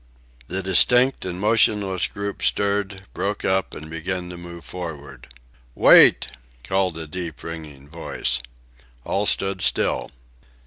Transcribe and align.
The 0.47 0.63
distinct 0.63 1.25
and 1.25 1.39
motionless 1.39 2.07
group 2.07 2.41
stirred, 2.41 3.03
broke 3.13 3.45
up, 3.45 3.75
began 3.87 4.31
to 4.31 4.35
move 4.37 4.65
forward. 4.65 5.27
"Wait!" 5.75 6.29
cried 6.63 6.97
a 6.97 7.05
deep, 7.05 7.43
ringing 7.43 7.87
voice. 7.87 8.41
All 9.05 9.27
stood 9.27 9.61
still. 9.61 10.09